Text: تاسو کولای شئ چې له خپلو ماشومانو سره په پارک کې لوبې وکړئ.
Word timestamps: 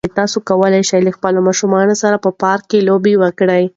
تاسو 0.19 0.37
کولای 0.49 0.81
شئ 0.89 0.97
چې 0.99 1.05
له 1.05 1.11
خپلو 1.17 1.39
ماشومانو 1.47 1.95
سره 2.03 2.15
په 2.25 2.29
پارک 2.41 2.63
کې 2.71 2.85
لوبې 2.87 3.13
وکړئ. 3.23 3.63